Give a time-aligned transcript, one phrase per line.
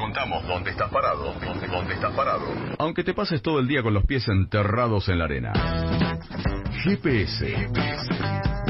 [0.00, 2.46] contamos dónde estás parado, dónde, dónde estás parado.
[2.78, 5.52] Aunque te pases todo el día con los pies enterrados en la arena.
[6.82, 7.46] GPS.
[7.46, 8.08] GPS.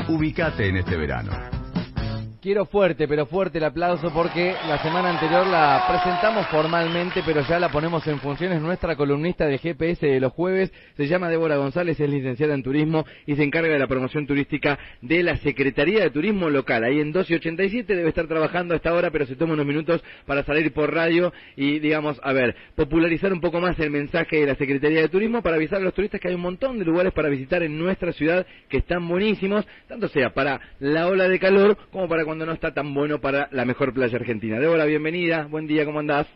[0.08, 1.59] Ubicate en este verano.
[2.42, 7.60] Quiero fuerte, pero fuerte el aplauso porque la semana anterior la presentamos formalmente, pero ya
[7.60, 8.62] la ponemos en funciones.
[8.62, 13.04] Nuestra columnista de GPS de los jueves se llama Débora González, es licenciada en turismo
[13.26, 16.82] y se encarga de la promoción turística de la Secretaría de Turismo Local.
[16.82, 19.66] Ahí en 12 y 87 debe estar trabajando a esta hora, pero se toma unos
[19.66, 24.40] minutos para salir por radio y, digamos, a ver, popularizar un poco más el mensaje
[24.40, 26.86] de la Secretaría de Turismo para avisar a los turistas que hay un montón de
[26.86, 31.38] lugares para visitar en nuestra ciudad que están buenísimos, tanto sea para la ola de
[31.38, 34.60] calor como para cuando no está tan bueno para la mejor playa argentina.
[34.60, 36.28] Débora, bienvenida, buen día, ¿cómo andás?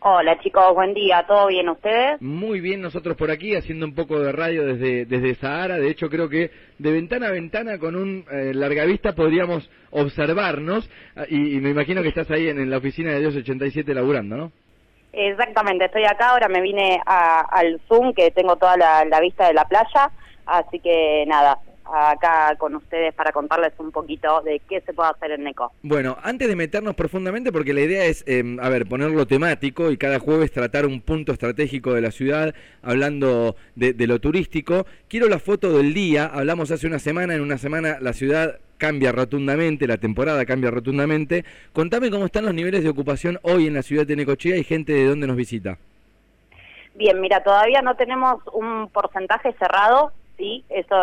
[0.00, 2.20] Hola chicos, buen día, ¿todo bien ustedes?
[2.20, 6.08] Muy bien, nosotros por aquí haciendo un poco de radio desde, desde Sahara, de hecho
[6.08, 11.60] creo que de ventana a ventana con un eh, larga vista podríamos observarnos ah, y,
[11.60, 14.52] me imagino que estás ahí en, la oficina de Dios 87 laburando, ¿no?
[15.12, 19.66] Exactamente, estoy acá, ahora me vine al Zoom que tengo toda la vista de la
[19.66, 20.10] playa,
[20.46, 25.32] así que nada, acá con ustedes para contarles un poquito de qué se puede hacer
[25.32, 25.72] en NECO.
[25.82, 29.96] Bueno, antes de meternos profundamente, porque la idea es, em, a ver, ponerlo temático y
[29.96, 35.38] cada jueves tratar un punto estratégico de la ciudad, hablando de, lo turístico, quiero la
[35.38, 39.96] foto del día, hablamos hace una semana, en una semana la ciudad cambia rotundamente, la
[39.96, 41.44] temporada cambia rotundamente.
[41.72, 44.92] Contame cómo están los niveles de ocupación hoy en la ciudad de Necochea y gente
[44.92, 45.78] de dónde nos visita.
[46.94, 50.96] Bien, mira, todavía no tenemos un porcentaje cerrado, sí, eso,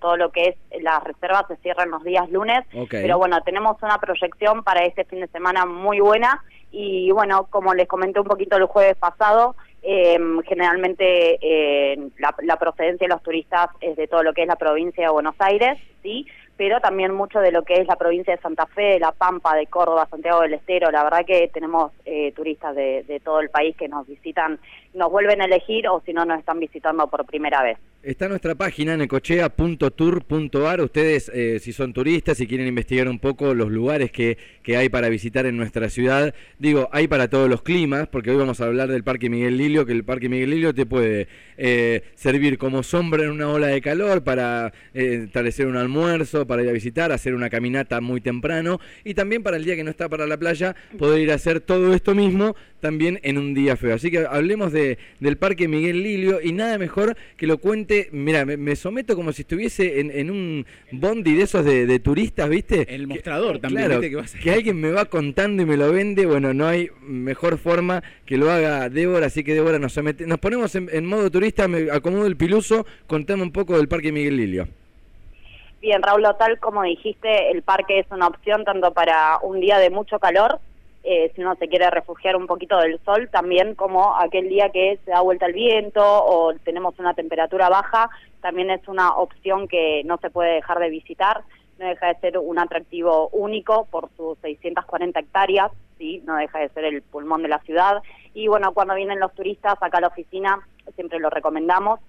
[0.00, 3.98] todo lo que es las reservas se cierran los días lunes, pero bueno, tenemos una
[3.98, 8.56] proyección para este fin de semana muy buena y bueno, como les comenté un poquito
[8.56, 14.24] el jueves pasado, eh, generalmente eh, la, la, procedencia de los turistas es de todo
[14.24, 16.26] lo que es la provincia de Buenos Aires, ¿sí?
[16.56, 19.54] pero también mucho de lo que es la provincia de Santa Fe, de La Pampa,
[19.54, 20.90] de Córdoba, Santiago del Estero.
[20.90, 24.58] La verdad que tenemos eh, turistas de, de, todo el país que nos visitan,
[24.94, 27.78] nos vuelven a elegir o si no nos están visitando por primera vez.
[28.02, 30.80] Está nuestra página necochea.tour.ar.
[30.80, 34.88] Ustedes, eh, si son turistas y quieren investigar un poco los lugares que, que hay
[34.88, 38.66] para visitar en nuestra ciudad, digo, hay para todos los climas, porque hoy vamos a
[38.66, 42.84] hablar del Parque Miguel Lilio, que el Parque Miguel Lilio te puede eh, servir como
[42.84, 47.34] sombra en una ola de calor para establecer un almuerzo, para ir a visitar, hacer
[47.34, 50.76] una caminata muy temprano y también para el día que no está para la playa,
[50.96, 53.94] poder ir a hacer todo esto mismo también en un día feo.
[53.94, 58.44] Así que hablemos de, del Parque Miguel Lilio y nada mejor que lo cuente, mira,
[58.44, 62.94] me, someto como si estuviese en, un bondi de esos de, turistas, ¿viste?
[62.94, 66.66] El mostrador también, claro, que, alguien me va contando y me lo vende, bueno, no
[66.66, 70.88] hay mejor forma que lo haga Débora, así que Débora nos somete, nos ponemos en,
[70.92, 74.68] en modo turista, me acomodo el piluso, contame un poco del Parque Miguel Lilio.
[75.80, 79.90] Bien, Raúl, tal como dijiste, el parque es una opción tanto para un día de
[79.90, 80.58] mucho calor,
[81.08, 84.98] eh, si uno se quiere refugiar un poquito del sol, también como aquel día que
[85.04, 90.02] se da vuelta el viento o tenemos una temperatura baja, también es una opción que
[90.04, 91.44] no se puede dejar de visitar,
[91.78, 96.70] no deja de ser un atractivo único por sus 640 hectáreas, sí, no deja de
[96.70, 98.02] ser el pulmón de la ciudad.
[98.34, 100.58] Y bueno, cuando vienen los turistas acá a la oficina,
[100.96, 102.00] siempre lo recomendamos.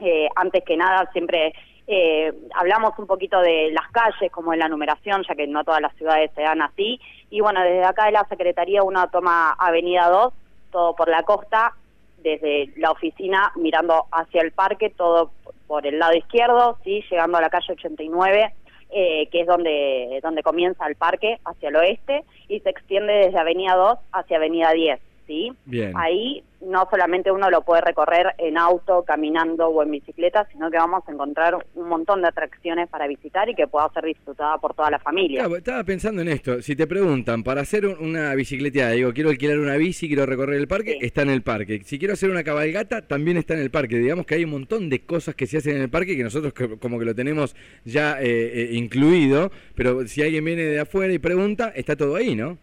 [0.00, 1.54] Eh, antes que nada, siempre
[1.86, 5.80] eh, hablamos un poquito de las calles, como de la numeración, ya que no todas
[5.80, 7.00] las ciudades se dan así.
[7.30, 10.32] Y bueno, desde acá de la Secretaría uno toma Avenida 2,
[10.70, 11.74] todo por la costa,
[12.18, 15.32] desde la oficina mirando hacia el parque, todo
[15.66, 18.54] por el lado izquierdo, sí, llegando a la calle 89,
[18.90, 23.38] eh, que es donde, donde comienza el parque, hacia el oeste, y se extiende desde
[23.38, 25.00] Avenida 2 hacia Avenida 10.
[25.26, 25.52] ¿sí?
[25.94, 30.76] Ahí no solamente uno lo puede recorrer en auto, caminando o en bicicleta, sino que
[30.76, 34.74] vamos a encontrar un montón de atracciones para visitar y que pueda ser disfrutada por
[34.74, 35.46] toda la familia.
[35.56, 39.76] estaba pensando en esto, si te preguntan, para hacer una bicicleta, digo, quiero alquilar una
[39.76, 41.82] bici, quiero recorrer el parque, está en el parque.
[41.84, 43.98] Si quiero hacer una cabalgata, también está en el parque.
[43.98, 46.52] Digamos que hay un montón de cosas que se hacen en el parque que nosotros
[46.80, 51.18] como que lo tenemos ya eh, eh, incluido, pero si alguien viene de afuera y
[51.18, 52.58] pregunta, está todo ahí, ¿no?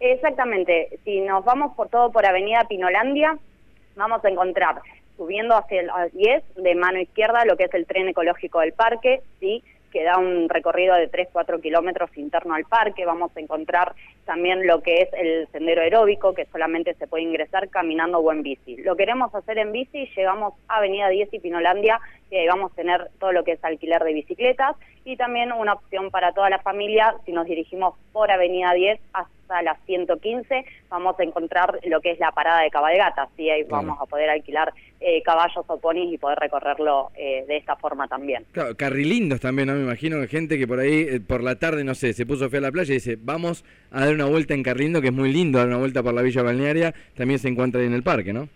[0.00, 3.38] Exactamente, si nos vamos por todo por Avenida Pinolandia,
[3.96, 4.80] vamos a encontrar
[5.16, 9.22] subiendo hacia el 10 de mano izquierda lo que es el tren ecológico del parque,
[9.40, 9.62] sí,
[9.94, 13.06] que da un recorrido de 3-4 kilómetros interno al parque.
[13.06, 17.68] Vamos a encontrar también lo que es el sendero aeróbico, que solamente se puede ingresar
[17.68, 18.76] caminando o en bici.
[18.78, 22.74] Lo queremos hacer en bici, llegamos a Avenida 10 y Pinolandia, y ahí vamos a
[22.74, 24.74] tener todo lo que es alquiler de bicicletas
[25.04, 28.98] y también una opción para toda la familia si nos dirigimos por Avenida 10
[29.48, 33.50] a las 115 vamos a encontrar lo que es la parada de cabalgata, ¿sí?
[33.50, 37.76] ahí vamos a poder alquilar eh, caballos o ponis y poder recorrerlo eh, de esta
[37.76, 38.44] forma también.
[38.52, 39.74] Claro, carrilindos también, ¿no?
[39.74, 42.48] Me imagino que gente que por ahí, eh, por la tarde, no sé, se puso
[42.48, 45.12] fea a la playa y dice, vamos a dar una vuelta en Carrilindo, que es
[45.12, 48.02] muy lindo dar una vuelta por la Villa Balnearia, también se encuentra ahí en el
[48.02, 48.48] parque, ¿no?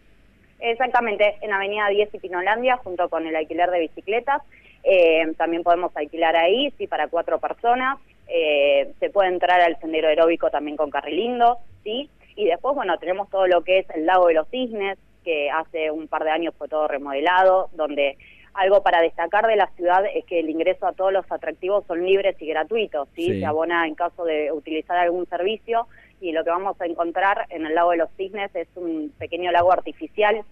[0.60, 4.42] Exactamente, en Avenida 10 y Pinolandia, junto con el alquiler de bicicletas.
[4.82, 7.98] Eh, también podemos alquilar ahí, sí, para cuatro personas.
[8.28, 12.10] Eh, se puede entrar al sendero aeróbico también con Carrilindo, sí.
[12.36, 15.90] Y después, bueno, tenemos todo lo que es el lago de los cisnes, que hace
[15.90, 18.16] un par de años fue todo remodelado, donde
[18.54, 22.04] algo para destacar de la ciudad es que el ingreso a todos los atractivos son
[22.04, 23.24] libres y gratuitos, ¿sí?
[23.24, 23.40] Sí.
[23.40, 25.86] Se abona en caso de utilizar algún servicio
[26.20, 29.52] y lo que vamos a encontrar en el lago de los cisnes es un pequeño
[29.52, 30.42] lago artificial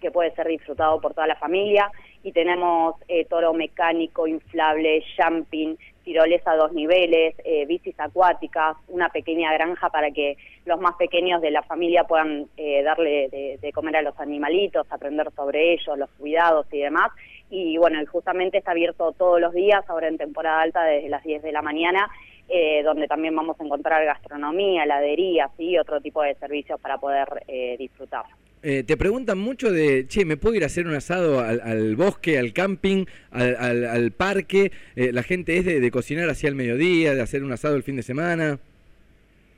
[0.00, 1.90] que puede ser disfrutado por toda la familia
[2.22, 9.08] y tenemos eh, toro mecánico, inflable, jumping, tirolesa a dos niveles, eh, bicis acuáticas, una
[9.08, 10.36] pequeña granja para que
[10.66, 13.28] los más pequeños de la familia puedan eh, darle
[13.60, 17.10] de, comer a los animalitos, aprender sobre ellos, los cuidados y demás.
[17.50, 21.22] Y bueno, y justamente está abierto todos los días, ahora en temporada alta desde las
[21.24, 22.08] 10 de la mañana,
[22.48, 25.78] eh, donde también vamos a encontrar gastronomía, heladería, ¿sí?
[25.78, 28.24] otro tipo de servicios para poder eh, disfrutar.
[28.66, 32.38] Eh, te preguntan mucho de, che, ¿me puedo ir a hacer un asado al, bosque,
[32.38, 34.72] al camping, al, al- al parque?
[34.96, 37.82] Eh, la gente es de, de cocinar hacia el mediodía, de hacer un asado el
[37.82, 38.58] fin de semana.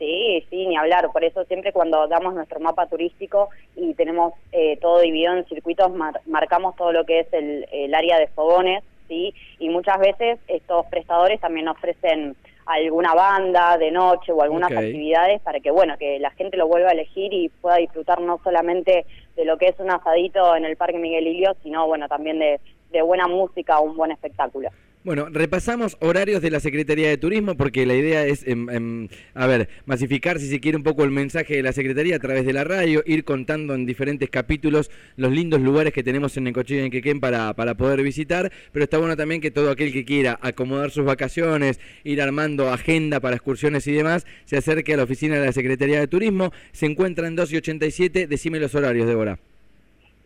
[0.00, 1.08] Sí, sí, ni hablar.
[1.12, 5.94] Por eso siempre cuando damos nuestro mapa turístico y tenemos eh, todo dividido en circuitos,
[5.94, 9.32] mar- marcamos todo lo que es el, el área de fogones, ¿sí?
[9.60, 12.34] Y muchas veces estos prestadores también ofrecen
[12.66, 16.88] alguna banda de noche o algunas actividades para que, bueno, que la gente lo vuelva
[16.88, 20.76] a elegir y pueda disfrutar no solamente de lo que es un asadito en el
[20.76, 22.60] Parque Miguel Ilio, sino, bueno, también de,
[22.90, 24.70] de buena música o un buen espectáculo.
[25.06, 29.46] Bueno, repasamos horarios de la Secretaría de Turismo porque la idea es, em, em, a
[29.46, 32.52] ver, masificar si se quiere un poco el mensaje de la Secretaría a través de
[32.52, 36.86] la radio, ir contando en diferentes capítulos los lindos lugares que tenemos en Necochea y
[36.86, 40.40] en Quequén para, para poder visitar, pero está bueno también que todo aquel que quiera
[40.42, 45.38] acomodar sus vacaciones, ir armando agenda para excursiones y demás, se acerque a la oficina
[45.38, 49.38] de la Secretaría de Turismo, se encuentra en 2 y 87, decime los horarios, Débora.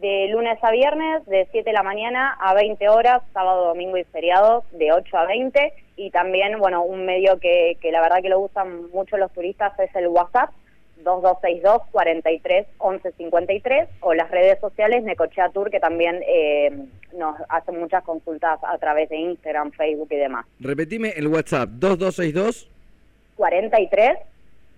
[0.01, 4.05] De lunes a viernes, de 7 de la mañana a 20 horas, sábado, domingo y
[4.05, 5.73] feriados, de 8 a 20.
[5.97, 9.79] Y también, bueno, un medio que, que la verdad que lo usan mucho los turistas
[9.79, 10.51] es el WhatsApp,
[11.05, 16.71] 2262 43 11 53, o las redes sociales Necochea Tour, que también eh,
[17.17, 20.47] nos hacen muchas consultas a través de Instagram, Facebook y demás.
[20.61, 22.69] Repetime el WhatsApp, 2262.
[23.37, 24.19] 43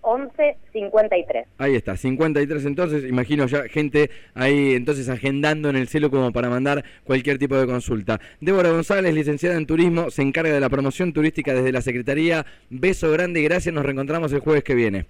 [0.03, 1.47] 11 53.
[1.57, 6.49] Ahí está, 53 entonces, imagino ya gente ahí entonces agendando en el cielo como para
[6.49, 8.19] mandar cualquier tipo de consulta.
[8.39, 12.45] Débora González, licenciada en turismo, se encarga de la promoción turística desde la Secretaría.
[12.69, 15.05] Beso grande y gracias, nos reencontramos el jueves que viene.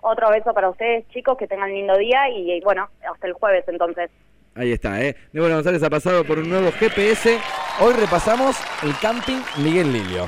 [0.00, 3.64] Otro beso para ustedes, chicos, que tengan lindo día y, y bueno, hasta el jueves
[3.68, 4.10] entonces.
[4.54, 5.16] Ahí está, ¿eh?
[5.32, 7.38] Débora González ha pasado por un nuevo GPS.
[7.80, 10.26] Hoy repasamos el camping Miguel Lilio.